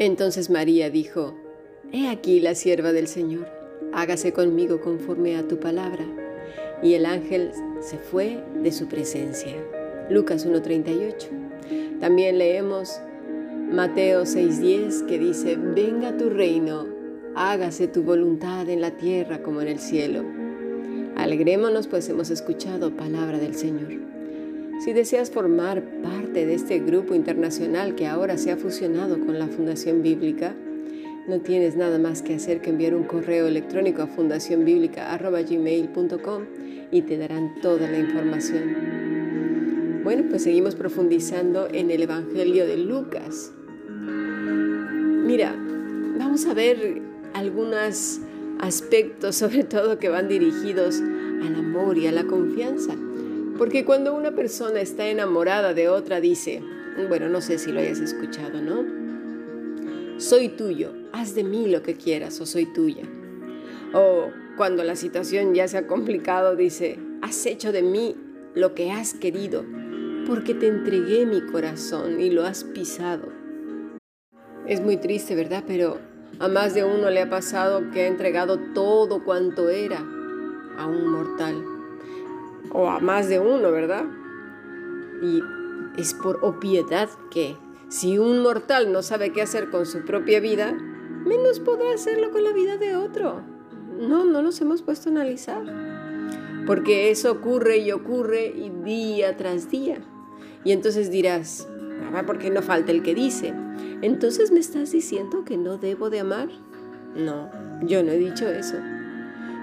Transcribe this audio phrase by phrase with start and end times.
[0.00, 1.34] Entonces María dijo,
[1.92, 3.46] He aquí la sierva del Señor,
[3.92, 6.06] hágase conmigo conforme a tu palabra.
[6.82, 7.50] Y el ángel
[7.82, 9.52] se fue de su presencia.
[10.08, 11.98] Lucas 1.38.
[12.00, 12.98] También leemos
[13.70, 16.86] Mateo 6.10 que dice, Venga tu reino,
[17.34, 20.24] hágase tu voluntad en la tierra como en el cielo.
[21.16, 24.09] Alegrémonos pues hemos escuchado palabra del Señor.
[24.80, 29.46] Si deseas formar parte de este grupo internacional que ahora se ha fusionado con la
[29.46, 30.54] Fundación Bíblica,
[31.28, 36.44] no tienes nada más que hacer que enviar un correo electrónico a fundacionbiblica.gmail.com
[36.90, 40.00] y te darán toda la información.
[40.02, 43.52] Bueno, pues seguimos profundizando en el Evangelio de Lucas.
[45.26, 45.54] Mira,
[46.18, 47.02] vamos a ver
[47.34, 48.20] algunos
[48.58, 51.02] aspectos, sobre todo que van dirigidos
[51.42, 52.94] al amor y a la confianza.
[53.60, 56.62] Porque cuando una persona está enamorada de otra dice,
[57.10, 60.18] bueno, no sé si lo hayas escuchado, ¿no?
[60.18, 63.02] Soy tuyo, haz de mí lo que quieras o soy tuya.
[63.92, 68.16] O cuando la situación ya se ha complicado dice, has hecho de mí
[68.54, 69.62] lo que has querido,
[70.26, 73.30] porque te entregué mi corazón y lo has pisado.
[74.66, 75.64] Es muy triste, ¿verdad?
[75.66, 75.98] Pero
[76.38, 79.98] a más de uno le ha pasado que ha entregado todo cuanto era
[80.78, 81.62] a un mortal
[82.72, 84.04] o a más de uno, ¿verdad?
[85.22, 85.42] Y
[85.96, 87.56] es por opiedad que
[87.88, 92.44] si un mortal no sabe qué hacer con su propia vida, menos podrá hacerlo con
[92.44, 93.42] la vida de otro.
[93.98, 95.62] No, no nos hemos puesto a analizar.
[96.66, 100.00] Porque eso ocurre y ocurre y día tras día.
[100.64, 101.68] Y entonces dirás,
[102.14, 103.52] ah, ¿por qué no falta el que dice?
[104.02, 106.48] Entonces me estás diciendo que no debo de amar.
[107.16, 107.50] No,
[107.82, 108.76] yo no he dicho eso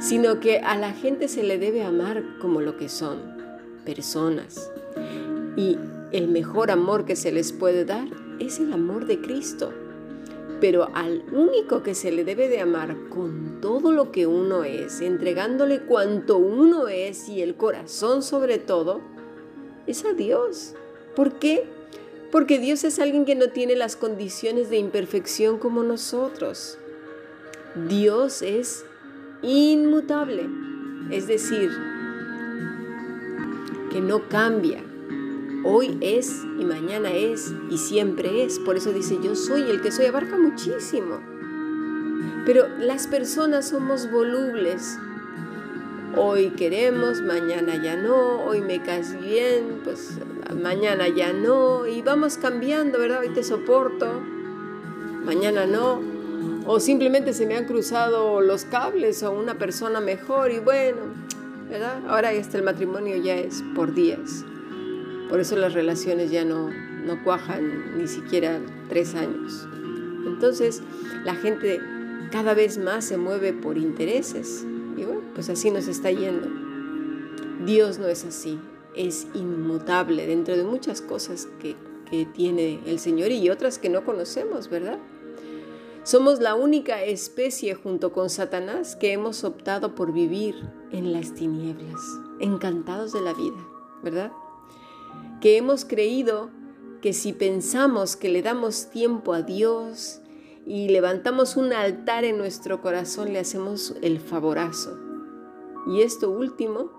[0.00, 3.18] sino que a la gente se le debe amar como lo que son,
[3.84, 4.70] personas.
[5.56, 5.78] Y
[6.12, 8.06] el mejor amor que se les puede dar
[8.38, 9.72] es el amor de Cristo.
[10.60, 15.00] Pero al único que se le debe de amar con todo lo que uno es,
[15.00, 19.00] entregándole cuanto uno es y el corazón sobre todo,
[19.86, 20.74] es a Dios.
[21.14, 21.64] ¿Por qué?
[22.30, 26.78] Porque Dios es alguien que no tiene las condiciones de imperfección como nosotros.
[27.88, 28.84] Dios es
[29.44, 30.48] inmutable,
[31.10, 31.70] es decir,
[33.90, 34.82] que no cambia.
[35.64, 38.58] Hoy es y mañana es y siempre es.
[38.58, 41.20] Por eso dice yo soy el que soy, abarca muchísimo.
[42.44, 44.98] Pero las personas somos volubles.
[46.16, 50.18] Hoy queremos, mañana ya no, hoy me caes bien, pues
[50.62, 53.20] mañana ya no, y vamos cambiando, ¿verdad?
[53.20, 54.22] Hoy te soporto,
[55.24, 56.13] mañana no
[56.66, 60.98] o simplemente se me han cruzado los cables o una persona mejor y bueno,
[61.68, 62.02] ¿verdad?
[62.08, 64.44] Ahora este el matrimonio ya es por días.
[65.28, 69.66] Por eso las relaciones ya no, no cuajan ni siquiera tres años.
[70.26, 70.82] Entonces
[71.24, 71.80] la gente
[72.30, 74.64] cada vez más se mueve por intereses.
[74.96, 76.48] Y bueno, pues así nos está yendo.
[77.66, 78.58] Dios no es así,
[78.94, 81.76] es inmutable dentro de muchas cosas que,
[82.10, 84.98] que tiene el Señor y otras que no conocemos, ¿verdad?
[86.04, 90.54] Somos la única especie junto con Satanás que hemos optado por vivir
[90.92, 91.98] en las tinieblas,
[92.40, 93.56] encantados de la vida,
[94.02, 94.30] ¿verdad?
[95.40, 96.50] Que hemos creído
[97.00, 100.20] que si pensamos que le damos tiempo a Dios
[100.66, 104.98] y levantamos un altar en nuestro corazón, le hacemos el favorazo.
[105.86, 106.90] Y esto último,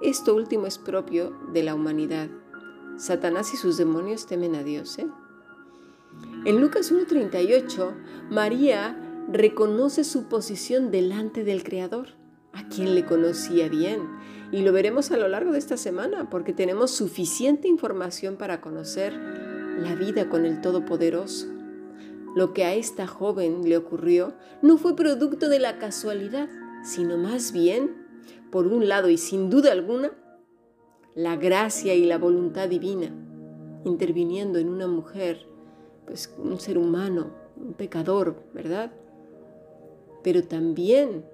[0.00, 2.30] esto último es propio de la humanidad.
[2.96, 5.06] Satanás y sus demonios temen a Dios, ¿eh?
[6.44, 7.94] En Lucas 1.38,
[8.30, 8.96] María
[9.30, 12.08] reconoce su posición delante del Creador,
[12.52, 14.02] a quien le conocía bien.
[14.50, 19.12] Y lo veremos a lo largo de esta semana, porque tenemos suficiente información para conocer
[19.12, 21.48] la vida con el Todopoderoso.
[22.34, 26.48] Lo que a esta joven le ocurrió no fue producto de la casualidad,
[26.82, 28.06] sino más bien,
[28.50, 30.12] por un lado y sin duda alguna,
[31.14, 33.12] la gracia y la voluntad divina
[33.84, 35.47] interviniendo en una mujer
[36.08, 38.90] pues, un ser humano, un pecador, ¿verdad?
[40.24, 41.26] Pero también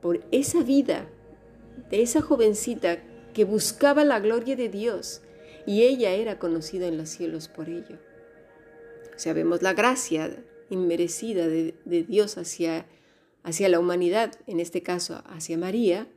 [0.00, 1.06] por esa vida
[1.90, 3.02] de esa jovencita
[3.34, 5.20] que buscaba la gloria de Dios
[5.66, 7.98] y ella era conocida en los cielos por ello.
[9.14, 12.86] O sea, vemos la gracia inmerecida de, de Dios hacia,
[13.42, 16.08] hacia la humanidad, en este caso hacia María,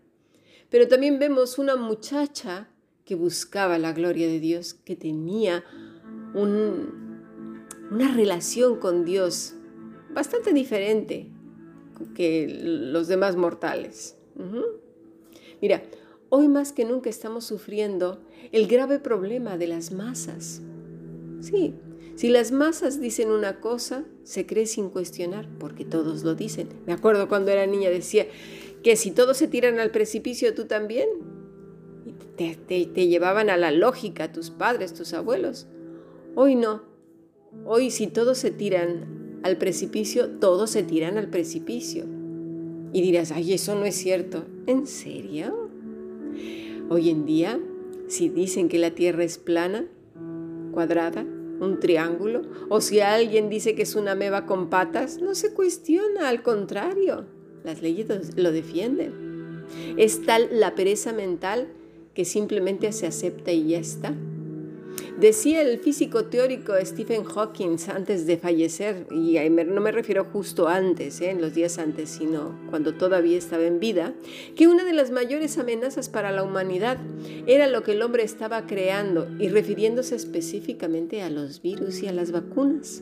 [0.70, 2.70] pero también vemos una muchacha
[3.04, 5.66] que buscaba la gloria de Dios, que tenía
[6.34, 7.07] un,
[7.92, 9.54] una relación con Dios
[10.14, 11.28] bastante diferente
[12.16, 14.16] que los demás mortales.
[15.62, 15.84] Mira,
[16.30, 20.62] hoy más que nunca estamos sufriendo el grave problema de las masas.
[21.42, 21.74] Sí,
[22.16, 26.70] si las masas dicen una cosa, se cree sin cuestionar, porque todos lo dicen.
[26.86, 28.28] Me acuerdo cuando era niña decía
[28.84, 31.08] que si todos se tiran al precipicio, tú también.
[32.36, 35.68] Te, te llevaban a la lógica, tus padres, tus abuelos.
[36.36, 36.97] Hoy no.
[37.66, 42.06] Hoy si todos se tiran al precipicio, todos se tiran al precipicio.
[42.94, 44.46] Y dirás, ay, eso no es cierto.
[44.66, 45.70] ¿En serio?
[46.90, 47.60] Hoy en día,
[48.08, 49.86] si dicen que la Tierra es plana,
[50.72, 51.26] cuadrada,
[51.60, 56.30] un triángulo, o si alguien dice que es una meba con patas, no se cuestiona,
[56.30, 57.26] al contrario,
[57.64, 58.08] las leyes
[58.38, 59.66] lo defienden.
[59.98, 61.68] Es tal la pereza mental
[62.14, 64.14] que simplemente se acepta y ya está.
[65.18, 71.22] Decía el físico teórico Stephen Hawking antes de fallecer, y no me refiero justo antes,
[71.22, 71.32] ¿eh?
[71.32, 74.14] en los días antes, sino cuando todavía estaba en vida,
[74.56, 77.00] que una de las mayores amenazas para la humanidad
[77.48, 82.14] era lo que el hombre estaba creando, y refiriéndose específicamente a los virus y a
[82.14, 83.02] las vacunas,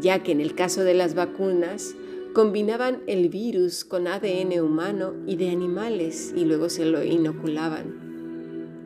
[0.00, 1.96] ya que en el caso de las vacunas,
[2.32, 8.03] combinaban el virus con ADN humano y de animales y luego se lo inoculaban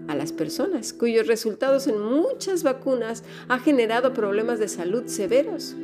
[0.08, 5.76] a las personas, cuyos resultados en muchas vacunas ha generado problemas de salud severos.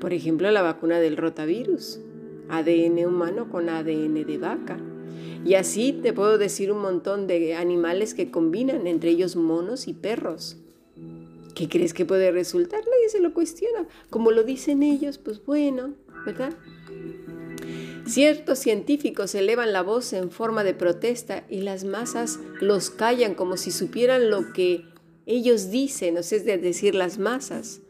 [0.00, 1.98] Por ejemplo, la vacuna del rotavirus,
[2.48, 4.78] ADN humano con ADN de vaca.
[5.44, 9.94] Y así te puedo decir un montón de animales que combinan, entre ellos monos y
[9.94, 10.56] perros.
[11.54, 12.80] ¿Qué crees que puede resultar?
[12.80, 13.86] Nadie se lo cuestiona.
[14.10, 15.94] Como lo dicen ellos, pues bueno,
[16.24, 16.54] ¿verdad?
[18.08, 23.58] Ciertos científicos elevan la voz en forma de protesta y las masas los callan como
[23.58, 24.86] si supieran lo que
[25.26, 27.82] ellos dicen, o sea, es decir, las masas,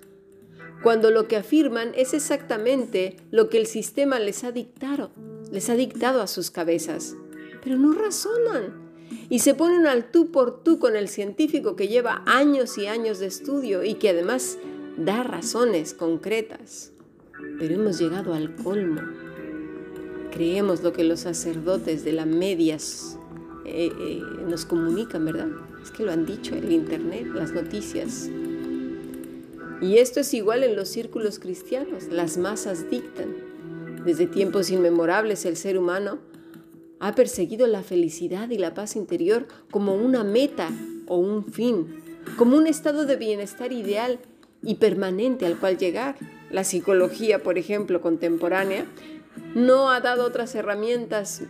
[0.83, 5.13] cuando lo que afirman es exactamente lo que el sistema les ha dictado,
[5.53, 7.15] les ha dictado a sus cabezas,
[7.63, 8.89] pero no razonan.
[9.31, 13.21] Y se ponen al tú por tú con el científico que lleva años y años
[13.21, 14.59] de estudio y que además
[14.97, 16.93] da razones concretas.
[17.61, 19.28] Pero hemos llegado al colmo
[20.39, 23.19] creemos lo que los sacerdotes de las medias
[23.65, 25.49] eh, eh, nos comunican, ¿verdad?
[25.83, 28.31] Es que lo han dicho, el Internet, las noticias.
[29.81, 33.35] Y esto es igual en los círculos cristianos, las masas dictan.
[34.05, 36.21] Desde tiempos inmemorables el ser humano
[37.01, 40.71] ha perseguido la felicidad y la paz interior como una meta
[41.09, 41.97] o un fin,
[42.37, 44.21] como un estado de bienestar ideal
[44.63, 46.15] y permanente al cual llegar.
[46.53, 48.87] La psicología, por ejemplo, contemporánea,
[49.55, 51.43] no ha dado otras herramientas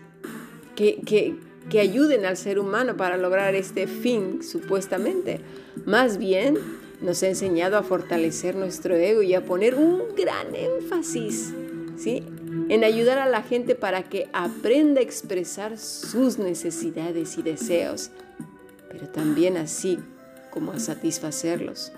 [0.74, 1.36] que,
[1.78, 5.40] ayuden al ser humano para lograr este fin, supuestamente.
[5.84, 6.56] Más bien,
[7.00, 11.52] nos ha enseñado a fortalecer nuestro ego y a poner un gran énfasis
[11.96, 12.24] ¿sí?
[12.68, 18.10] en ayudar a la gente para que aprenda a expresar sus necesidades y deseos,
[18.90, 19.98] pero también así
[20.50, 21.92] como a satisfacerlos.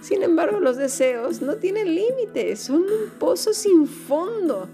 [0.00, 4.68] Sin embargo, los deseos no tienen límites, son un pozo sin fondo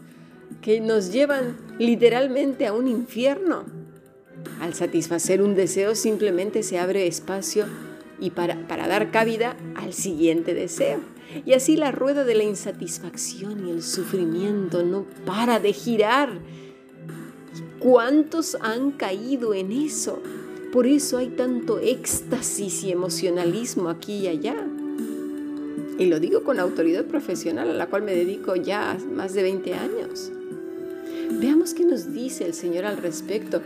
[0.61, 3.65] que nos llevan literalmente a un infierno.
[4.61, 7.67] Al satisfacer un deseo simplemente se abre espacio
[8.21, 11.01] y para, para dar cabida al siguiente deseo.
[11.47, 16.31] Y así la rueda de la insatisfacción y el sufrimiento no para de girar.
[17.79, 20.23] ¿Cuántos han caído en eso?
[20.73, 24.57] Por eso hay tanto éxtasis y emocionalismo aquí y allá.
[25.99, 29.75] Y lo digo con autoridad profesional a la cual me dedico ya más de 20
[29.75, 30.33] años.
[31.43, 33.63] Veamos qué nos dice el Señor al respecto,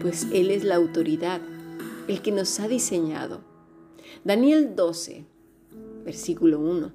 [0.00, 1.40] pues Él es la autoridad,
[2.06, 3.40] el que nos ha diseñado.
[4.22, 5.24] Daniel 12,
[6.04, 6.92] versículo 1.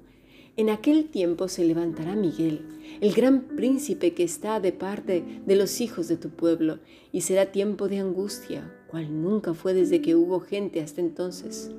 [0.56, 2.62] En aquel tiempo se levantará Miguel,
[3.02, 6.78] el gran príncipe que está de parte de los hijos de tu pueblo,
[7.12, 11.70] y será tiempo de angustia, cual nunca fue desde que hubo gente hasta entonces.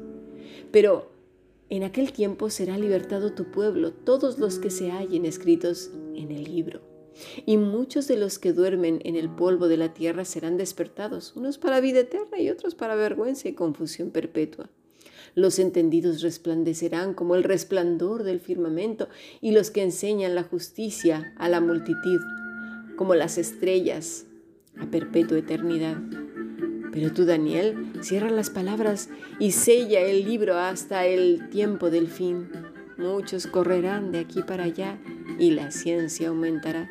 [0.72, 1.10] Pero
[1.72, 6.44] en aquel tiempo será libertado tu pueblo, todos los que se hallen escritos en el
[6.44, 6.95] libro.
[7.46, 11.58] Y muchos de los que duermen en el polvo de la tierra serán despertados, unos
[11.58, 14.70] para vida eterna y otros para vergüenza y confusión perpetua.
[15.36, 19.10] Los entendidos resplandecerán como el resplandor del firmamento
[19.42, 22.22] y los que enseñan la justicia a la multitud,
[22.96, 24.26] como las estrellas
[24.80, 25.98] a perpetua eternidad.
[26.94, 32.48] Pero tú, Daniel, cierra las palabras y sella el libro hasta el tiempo del fin.
[32.98, 34.98] Muchos correrán de aquí para allá
[35.38, 36.90] y la ciencia aumentará.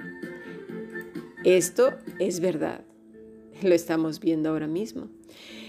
[1.44, 2.86] Esto es verdad.
[3.62, 5.10] Lo estamos viendo ahora mismo.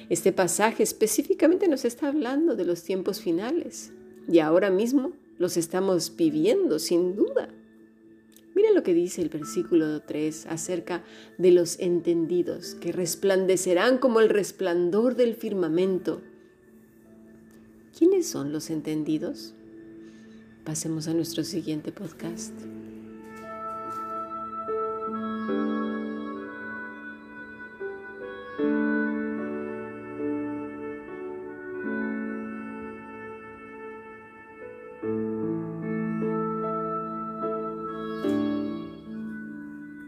[0.10, 3.92] Este pasaje específicamente nos está hablando de los tiempos finales
[4.28, 7.50] y ahora mismo los estamos viviendo sin duda.
[8.56, 11.04] Mira lo que dice el versículo 3 acerca
[11.38, 16.22] de los entendidos que resplandecerán como el resplandor del firmamento.
[17.98, 19.56] ¿Quiénes son los entendidos?
[20.64, 22.54] Pasemos a nuestro siguiente podcast.